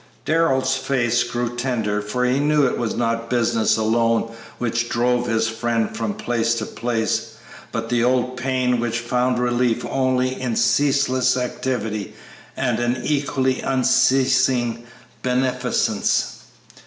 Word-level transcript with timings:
Darrell's 0.25 0.75
face 0.75 1.23
grew 1.23 1.55
tender, 1.55 2.01
for 2.01 2.25
he 2.25 2.39
knew 2.39 2.65
it 2.65 2.75
was 2.75 2.95
not 2.95 3.29
business 3.29 3.77
alone 3.77 4.31
which 4.57 4.89
drove 4.89 5.27
his 5.27 5.47
friend 5.47 5.95
from 5.95 6.15
place 6.15 6.55
to 6.55 6.65
place, 6.65 7.35
but 7.71 7.89
the 7.89 8.03
old 8.03 8.35
pain 8.35 8.79
which 8.79 8.97
found 8.97 9.37
relief 9.37 9.85
only 9.85 10.41
in 10.41 10.55
ceaseless 10.55 11.37
activity 11.37 12.15
and 12.57 12.79
an 12.79 12.99
equally 13.03 13.61
unceasing 13.61 14.85
beneficence. 15.21 16.37